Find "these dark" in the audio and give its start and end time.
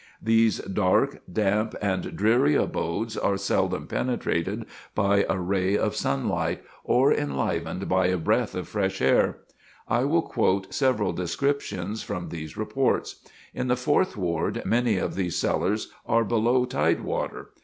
0.19-1.21